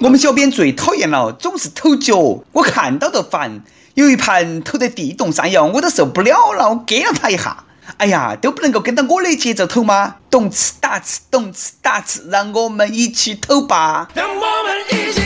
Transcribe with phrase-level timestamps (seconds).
[0.00, 2.16] 我们小编最讨厌了，总是偷脚，
[2.52, 3.62] 我看到都烦。
[3.94, 7.64] 有一盘偷得地动山摇，我都受不了了，我给了他一下。
[7.98, 10.16] 哎呀，都不能够跟到我的节奏偷吗？
[10.30, 14.08] 动次打次，动次打次，让我们一起偷吧。
[14.14, 15.20] 让我们一起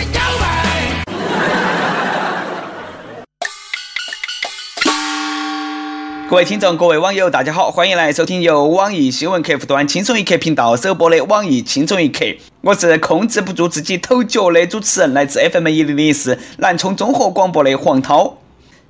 [6.29, 12.25] 各位听众，各位网友，大家好，欢迎来收听由网易新闻客户端轻松一刻频道首播的网易轻松一刻。
[12.63, 18.39] 我是控制不住自己抖脚的主持人，来自 FM 一零零四南充综合广播的黄涛。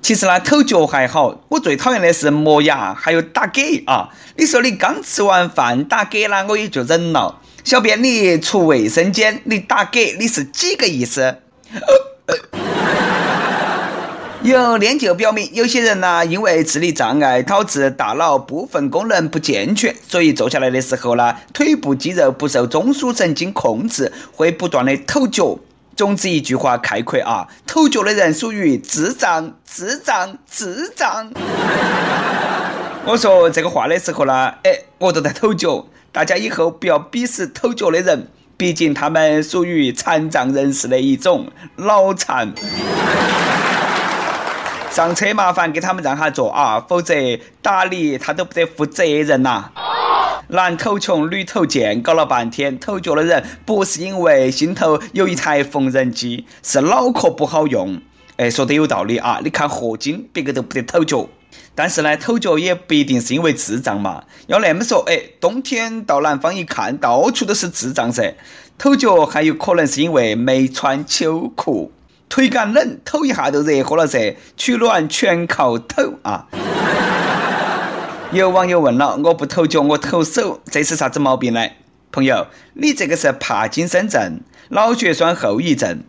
[0.01, 4.09] 其实呢，抖脚还好，我最讨厌的是磨牙，还有打嗝啊！
[4.35, 7.39] 你说你刚吃完饭打嗝了，我也就忍了。
[7.63, 11.37] 小编，你出卫生间，你打嗝，你是几个意思？
[14.47, 25.59] 有研究表明，有些人呢，因为智力障碍导致大脑部分功能不健全，所以坐下来的时候呢，腿部肌肉不受中枢神经控制，会不断的抖脚。
[25.97, 31.29] 总之一句话概括啊，抖脚的人属于智障，智障，智障。
[33.03, 35.85] 我说这个话的时候呢，哎，我都在抖脚。
[36.13, 42.53] 大家以后不要鄙视抖脚的人，毕竟他们属于残障人士的一种，脑残。
[44.97, 47.13] 上车麻烦给他们让下座啊，否则
[47.61, 49.69] 打你他都不得负责任呐。
[50.47, 58.01] 男头穷，女头贱，搞了半天，头脚的人不是因为心头有一台缝纫机，是脑壳不好用。
[58.37, 59.39] 哎，说的有道理啊！
[59.43, 61.29] 你看霍金，别个都不得头脚，
[61.75, 64.23] 但是呢，头脚也不一定是因为智障嘛。
[64.47, 68.33] 要那么说，哎，冬天到南方一看到处都是智障噻，
[68.79, 71.91] 头脚还有可能是因为没穿秋裤，
[72.29, 74.35] 腿感冷，抖一下就热和了噻。
[74.55, 76.47] 取暖全靠抖啊！
[78.31, 81.65] 有网友问了：“我不投脚，我投手，这是啥子毛病呢？”
[82.11, 86.03] 朋友，你这个是帕金森症、脑血栓后遗症。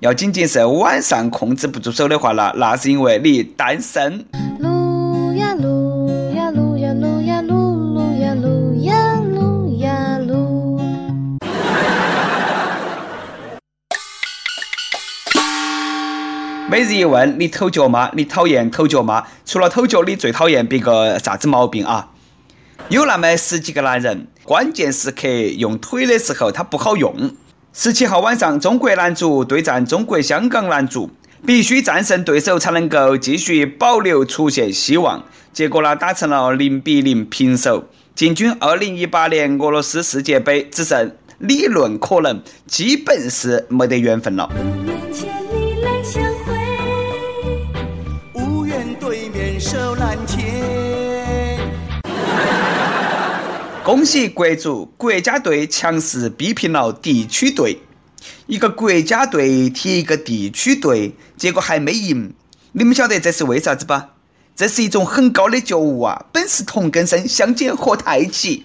[0.00, 4.24] 要仅仅是晚上控制不住手的话，那那是因为你单身。
[16.70, 18.12] 每日一问：你偷脚吗？
[18.14, 19.26] 你讨厌偷脚吗？
[19.44, 22.10] 除了偷脚，你最讨厌别个啥子毛病啊？
[22.90, 27.34] 有那么十几个男人，关键时刻用腿的时候他不好用。
[27.72, 31.10] 十七号晚上，中国男足对战中国香港男足，
[31.44, 35.24] 必须战胜对手才能够继续保留出线希望。
[35.52, 37.86] 结果呢，打成了零比零平手。
[38.14, 44.48] 进军二零一八年俄罗斯世界杯，只剩理论可能，基本是没得缘分了。
[53.82, 57.80] 恭喜国足，国家队强势逼平了地区队。
[58.46, 62.34] 一个国家队踢一个地区队，结果还没赢。
[62.72, 64.10] 你们晓得这是为啥子吧？
[64.54, 66.26] 这是一种很高的觉悟啊！
[66.30, 68.64] 本是同根生，相煎何太急。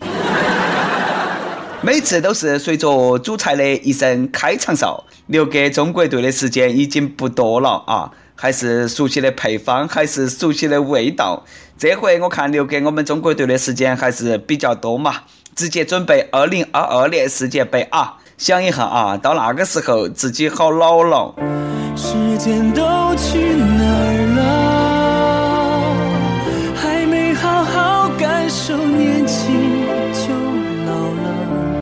[1.81, 8.11] 每次都是随着主裁的一声开场哨，留给中国队的时间已经不多了啊！
[8.35, 11.46] 还是熟悉的配方，还是熟悉的味道。
[11.78, 15.22] 这回我看留给我们中国队的时间还是比较多嘛，
[15.56, 18.18] 直接准备二零二二年世界杯啊！
[18.38, 21.34] 想一下啊，到那个时候自己好老了。
[21.95, 24.44] 时间都去哪儿了？
[26.75, 30.34] 还没好好感受年轻就
[30.85, 30.91] 老
[31.24, 31.79] 了。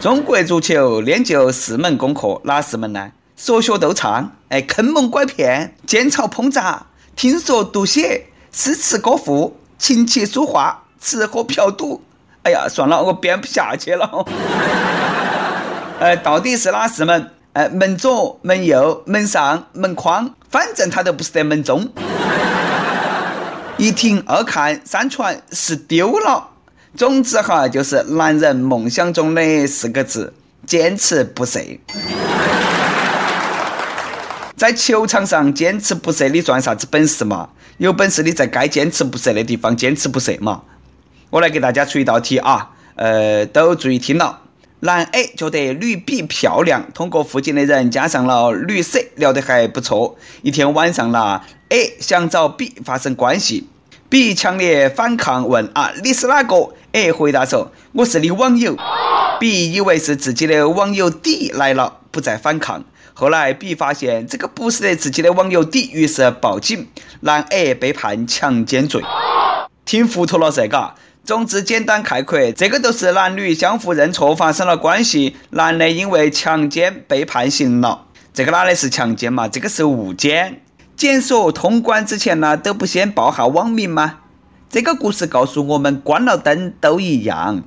[0.00, 3.12] 中国足球练就四门功课，哪四门呢？
[3.38, 12.02] 说学逗唱，哎，坑蒙拐骗，煎炒烹炸，听说读写，诗词歌赋，琴棋书画，吃喝嫖赌。
[12.42, 14.26] 哎呀，算了，我编不下去了。
[16.00, 17.30] 呃， 到底是哪四门？
[17.52, 21.88] 呃，门左、门右、门上、门框，反正他都不是在门中。
[23.76, 26.48] 一听、二看、三传是丢了。
[26.96, 30.34] 总之哈，就是男人梦想中的四个字：
[30.66, 31.78] 坚持不懈。
[34.58, 37.50] 在球场上坚持不懈，你算啥子本事嘛？
[37.76, 40.62] 有本事你在该坚持不懈的地方坚持不懈嘛？
[41.30, 44.40] 我来给大家出一道题啊，呃，都注意听了。
[44.80, 50.16] 男 A 觉得女 B 漂亮，通过附近的人加上了女 C 聊得还不错。
[50.42, 53.68] 一天晚上了，A 想找 B 发生关系
[54.08, 58.76] ，B 强烈反抗，问啊你是哪个？A 回答说我是你网友。
[59.38, 62.82] B 以为是自己的网友 D 来了，不再反抗。
[63.20, 66.86] 后来 B 发现这个不是自己的网友 D，于是报警，
[67.22, 69.02] 男 A 被判强奸罪。
[69.84, 70.94] 听糊涂了噻，嘎？
[71.24, 78.04] 总之，简单概括，这个都是男女相互认错发生了关系，男的因为强奸被判刑了。
[78.32, 79.48] 这个哪里是强奸嘛？
[79.48, 80.60] 这个是误奸。
[80.96, 84.20] 检索通关之前呢，都不先报下网名吗？
[84.70, 87.64] 这个故事告诉我们，关了灯都一样。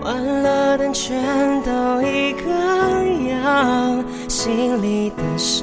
[0.00, 2.63] 关了灯全都一个
[3.44, 5.62] 样，心里的伤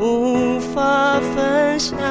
[0.00, 1.98] 无法分享。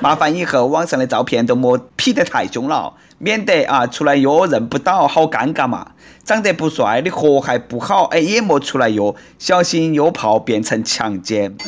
[0.00, 5.88] 麻烦以后网上的照片都莫 P 得太凶了，免得啊出来约认不到，好尴尬嘛。
[6.24, 11.56] 长得不帅的活还不好，哎也莫出来约，小心约炮变成强奸。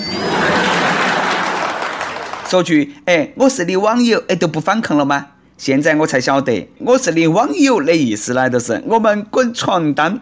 [2.46, 5.26] 说句哎，我是你网友，哎都不反抗了吗？
[5.56, 10.18] 现在我才晓得，我是你网友的意思呢，就是我们滚床单。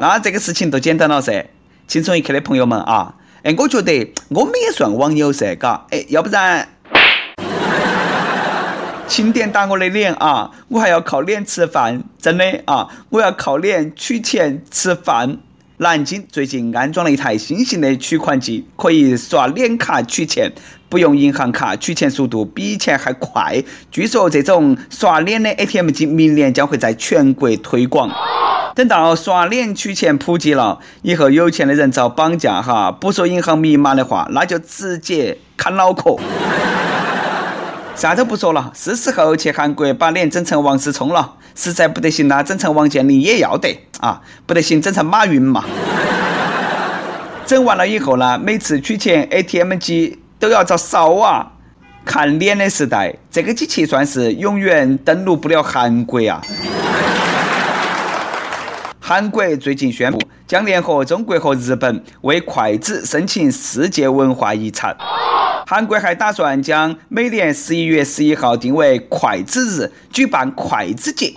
[0.00, 1.46] 那这个事情就简单了噻。
[1.86, 6.68] 轻松一刻的朋友们啊，哎，我觉得我们也算网友噻，嘎，哎，要不然。
[9.08, 10.50] 轻点打我的脸啊！
[10.68, 12.88] 我还要靠脸吃饭，真的啊！
[13.08, 15.38] 我要靠脸取钱吃饭。
[15.80, 20.52] 南京最近安装了一台新型的取款机，可以刷脸卡取钱，
[20.88, 23.62] 不用银行卡，取钱速度比以前还快。
[23.92, 28.10] 据说这种刷脸的 ATM 机明年将会在全国推广。
[28.74, 36.16] 等到刷脸取钱普及了，以后有钱的人遭绑架哈，不说银行密码的话，那就直接砍脑壳。
[37.98, 41.34] 啥都不说了，是时候去韩国把脸整成王思聪了。
[41.56, 44.22] 实在不得行了，整成王健林也要得啊！
[44.46, 45.64] 不得行，整成马云嘛。
[47.44, 51.50] 整完了以后呢，每次取钱 ATM 机都要遭烧啊！
[52.04, 56.40] 看脸的时代，这个机器算是永远登陆不了韩国啊！
[59.00, 64.96] 韩国最近宣布将联合中国和日本为筷子申请世界文化遗产。
[65.70, 71.34] 韩国还打算将每年十一月十一号定为筷子日，举办筷子节。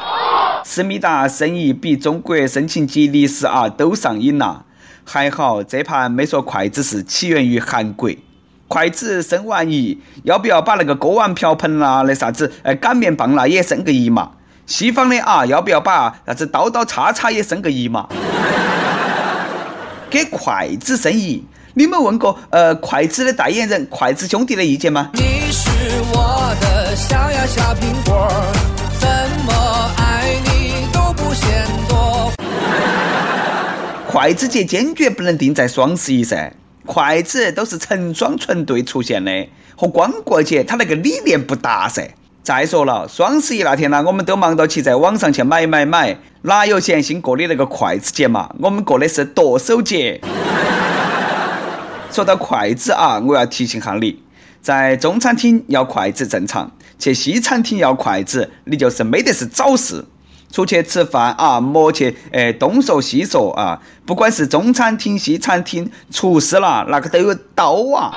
[0.63, 4.63] 思密达生意比中国申请吉尼斯啊都上瘾了！
[5.04, 8.10] 还好这盘没说筷子是起源于韩国。
[8.69, 14.31] 筷子申完一，要不要把那个锅碗瓢盆啦、那啥子呃擀面棒啦也申个一嘛？
[14.66, 18.07] 西方的啊，要不要把啥子刀刀叉叉也申个一嘛？
[20.12, 21.44] 给筷子生意。
[21.74, 25.10] 你们问过呃筷子的代言人筷子兄弟的意见吗？
[25.13, 25.69] 你是
[26.12, 28.28] 我的小呀小苹果，
[29.00, 29.08] 怎
[29.46, 32.30] 么爱你都不嫌多。
[34.06, 36.52] 筷子节坚决不能定在双十一噻，
[36.86, 39.48] 筷子都是成双成对出现的，
[39.78, 42.10] 和光棍节它那个理念不搭噻。
[42.44, 48.50] 再说了，双十一那天呢，我们都忙到起在网上去买买买，哪有闲心过你那个筷子节嘛？
[48.60, 50.20] 我们过的是剁手节。
[52.12, 54.24] 说到筷子啊，我要提醒下你，
[54.60, 60.04] 在中餐厅要筷子正常，去西餐厅要筷子，你就是没得事找事。
[60.51, 68.12] 出去吃饭啊，莫去诶东说西说啊，不管是中餐厅、西餐厅，厨师啦，那个都有刀啊。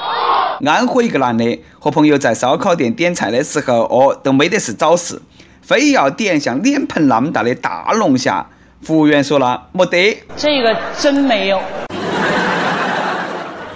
[0.67, 5.21] 安徽一个男的和朋友在烧烤店点菜的时候，哦，都没得事找事，
[5.63, 8.47] 非要点像脸盆那么大的大龙虾。
[8.83, 11.61] 服务员说了，没得，这个真没有。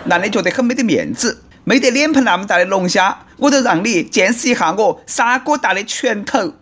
[0.04, 6.52] 男的觉得很没得面子，没得脸盆那么大的龙虾，我都让你见识一下我砂锅大的拳头，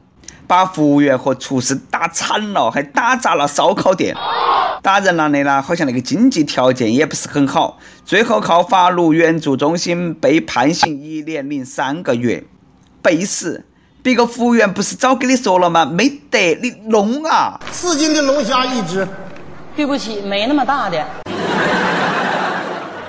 [0.46, 4.14] 把服务员和厨师打惨了，还打砸了烧烤店。
[4.82, 12.44] 打人了的呢，好像那个经济条件也不是很好，最后靠法律援助中心被判刑一年零三个月，
[13.02, 13.64] 背时，
[14.02, 15.84] 别个服务员不是早跟你说了吗？
[15.84, 17.58] 没得，你弄啊！
[17.72, 19.08] 四斤的龙虾一只，
[19.74, 21.04] 对不起，没那么大的。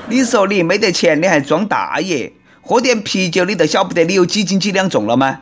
[0.09, 2.33] 你说你没得钱，你还装大爷？
[2.61, 5.41] 喝点啤酒，你都晓不得你有几斤几两重了吗？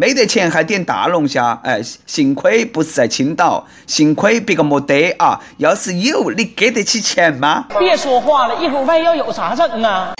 [0.00, 5.40] 没得钱还点大龙虾，哎，幸亏不是在青岛，幸亏别个没得啊！
[5.56, 7.66] 要是有，你给得起钱吗？
[7.76, 10.12] 别说话了，一会儿万一要有啥整啊？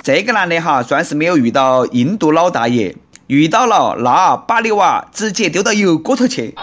[0.00, 2.94] 这个男的哈，算是没有遇到印度老大爷，
[3.26, 6.54] 遇到了那把你娃直接丢到油锅头去。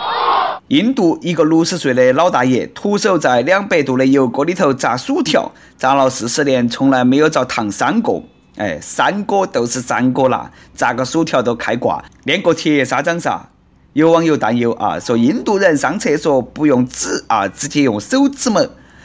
[0.69, 8.23] 印度一个六十岁的老大爷，徒手在两百度的油锅里头炸薯条，炸了四十年，从来没有遭烫伤过。
[8.57, 13.49] 哎，三锅都是三锅啦，炸个薯条都开挂，练个铁砂掌啥？
[13.91, 18.61] 有网友担忧啊，说印度人上厕所不用纸啊，直接用手指模；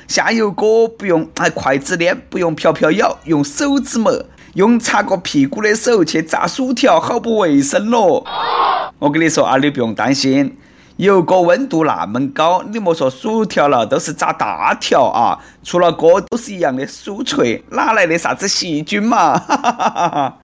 [0.06, 4.24] 下油锅不用哎筷子捏，不用瓢瓢舀，用手指模。
[4.54, 8.26] 用擦过屁股的手去炸薯条，好不卫生咯。
[8.98, 10.56] 我跟你说啊，你不用担心。
[11.00, 15.38] 油锅温度那么高，你莫说薯条了，都是炸大条啊！
[15.62, 19.38] 除了锅都是一样的酥脆，哪来的啥子细菌嘛？
[19.38, 20.36] 哈哈哈哈哈！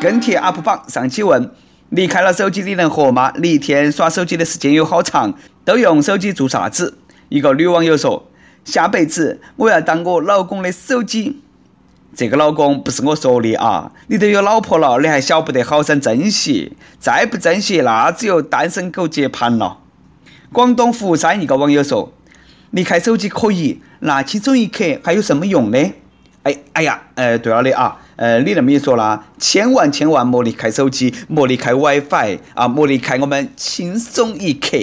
[0.00, 1.50] 跟帖 UP 榜上期问：
[1.90, 3.30] 离开了手机你能活吗？
[3.36, 5.34] 你一天耍手机的时间有好长？
[5.66, 6.96] 都用手机做啥子？
[7.28, 8.26] 一个女网友说：
[8.64, 11.42] 下辈子我要当我老公的手机。
[12.14, 13.90] 这个老公不是我说的啊！
[14.06, 16.72] 你都有老婆了，你还晓不得好生珍惜？
[17.00, 19.78] 再不珍惜，那只有单身狗接盘了。
[20.52, 22.12] 广东佛山一个网友说
[22.70, 25.78] ：“离开手机可以，那轻松一刻还有什么用呢？”
[26.44, 34.78] 哎哎呀，呃，对了的啊，呃，你那么一说啦，千万千万莫离开手机，莫离开 WiFi 啊，莫离开我们轻松一刻。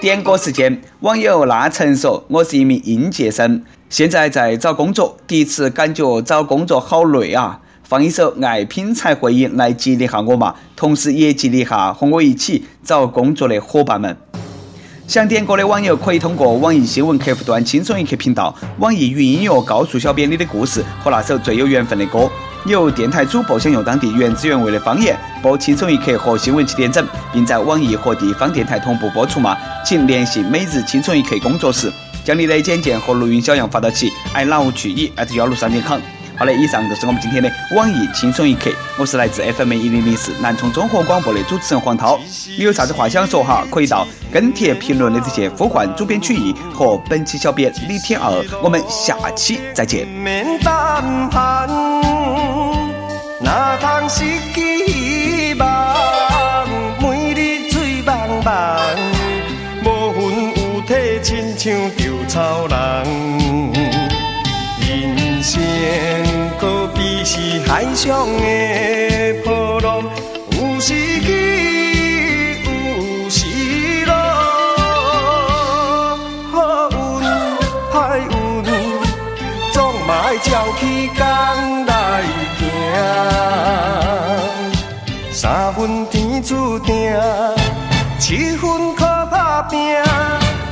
[0.00, 7.58] 点歌时间，网友那曾说：“我是一名应届生。”现在在找工作，第一次感觉找工作好累啊！
[7.82, 14.16] 放一首《爱拼才会赢》来激励下我嘛，同时也激励下和我一起找工作的伙伴们。
[15.08, 22.30] 想点歌的网友可以通过网易新闻客户端“轻松一刻”频道、网易云音乐告诉小编你的故事和那首最有缘分的歌。
[22.66, 29.56] 有电台主播想用当地原汁原味的方言播《轻松一刻》和新闻七点整，并在网易和地方电台同步播出吗？
[29.84, 31.92] 请联系每日《轻松一刻》工作室。
[32.30, 35.98] 将你的简介和录音小样发到起 i love 去以幺六三点 com。
[36.36, 38.70] 好的，以上就是我们今天的网易轻松一刻。
[38.96, 42.20] 我是来自 FM 一零零四南充综合广播的主持人黄涛。
[42.56, 43.66] 你有啥子话想说哈？
[43.68, 48.30] 可以到跟帖评论的这些呼唤主编曲艺和本期小编李天二。
[48.62, 50.06] 我们下期再见。
[61.60, 61.90] 像
[62.30, 62.76] 草人，
[64.78, 65.60] 人生
[66.60, 70.04] 可比是海上的波浪，
[70.52, 71.26] 有时起，
[72.62, 74.14] 有时落。
[76.52, 76.94] 好运
[77.92, 78.64] 歹运，
[79.72, 81.20] 总嘛要照起工
[81.86, 81.90] 来
[82.60, 82.62] 行。
[85.32, 87.12] 三分天注定，
[88.20, 89.98] 七分靠打拼。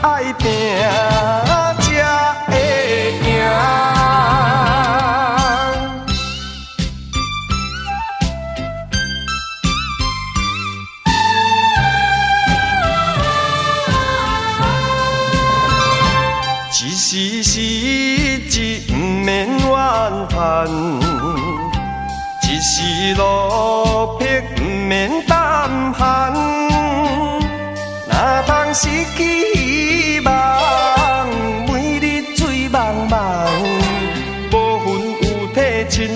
[0.00, 0.48] 爱拼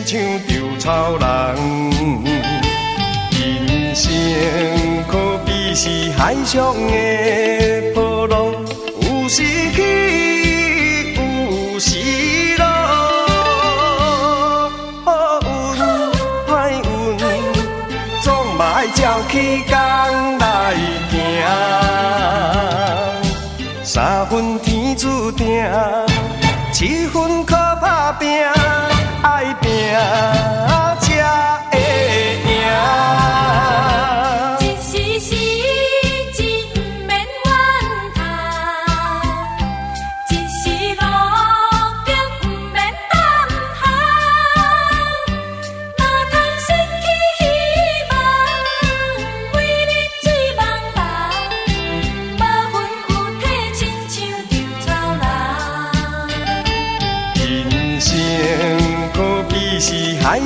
[0.05, 1.27] 像稻草人，
[3.31, 4.13] 人生
[5.09, 8.53] 可比是海上的波浪，
[9.01, 9.43] 有时
[9.73, 12.65] 起，有时落。
[15.05, 15.09] 好
[15.41, 15.79] 运
[16.49, 16.51] 歹
[16.83, 16.83] 运，
[18.23, 19.33] 总嘛爱照起
[19.69, 19.73] 工
[20.39, 20.75] 来
[21.11, 21.15] 行。
[23.85, 25.47] 三分天注定，
[26.73, 28.29] 七分靠打拼。
[29.23, 29.71] 爱拼
[31.01, 31.07] 才
[31.71, 31.79] 会
[32.45, 33.92] 赢。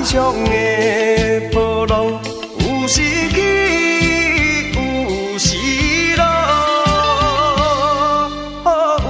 [0.06, 2.06] 上的波浪，
[2.60, 5.56] 有时起，有时
[6.16, 6.22] 落。
[8.62, 8.68] 好
[9.02, 9.04] 运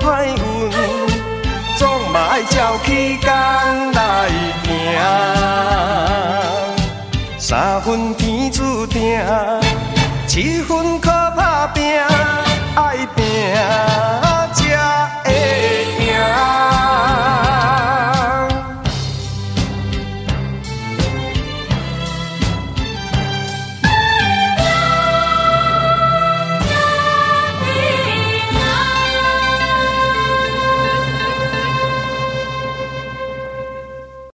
[0.00, 0.42] 歹运，
[1.78, 3.30] 总嘛爱照起工
[3.92, 4.28] 来
[4.64, 4.66] 行。
[7.38, 9.22] 三分天注定，
[10.26, 12.02] 七分靠打拼，
[12.74, 13.24] 爱拼
[14.52, 15.11] 才。